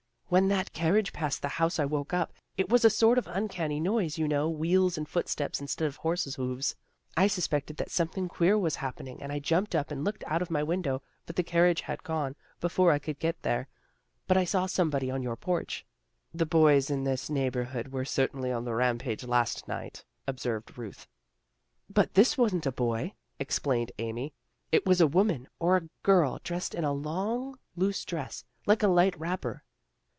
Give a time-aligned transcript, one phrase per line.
[0.31, 2.31] ""When that carriage passed the house I woke up.
[2.55, 6.35] It was a sort of uncanny noise, you know, wheels and footsteps, instead of horses'
[6.35, 6.73] hoofs.
[7.17, 9.91] I suspected that something queer was ELAINE HAS VISITORS 91 happening and I jumped up
[9.91, 13.41] and looked out of my window, but the carriage had gone before I could get
[13.41, 13.67] there.
[14.25, 15.85] But I saw somebody on your porch.""
[16.33, 21.09] The boys in this neighborhood were cer tainly on the rampage last night," observed Ruth."
[21.89, 24.31] But this wasn't a boy," explained Amy."
[24.71, 28.87] It was a woman, or a girl, dressed hi a long, loose dress, like a
[28.87, 29.65] light wrapper."